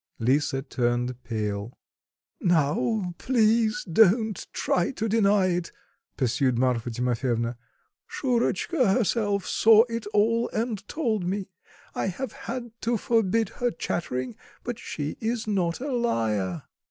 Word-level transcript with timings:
Lisa 0.17 0.63
turned 0.63 1.21
pale. 1.23 1.77
"Now, 2.39 3.13
please, 3.19 3.83
don't 3.83 4.47
try 4.51 4.89
to 4.93 5.07
deny 5.07 5.49
it," 5.49 5.71
pursued 6.17 6.57
Marfa 6.57 6.89
Timofyevna; 6.89 7.55
"Shurotchka 8.07 8.95
herself 8.95 9.45
saw 9.45 9.83
it 9.89 10.07
all 10.07 10.49
and 10.49 10.87
told 10.87 11.25
me. 11.27 11.51
I 11.93 12.07
have 12.07 12.31
had 12.31 12.71
to 12.81 12.97
forbid 12.97 13.49
her 13.61 13.69
chattering, 13.69 14.35
but 14.63 14.79
she 14.79 15.17
is 15.21 15.45
not 15.45 15.79
a 15.79 15.91
liar." 15.93 16.63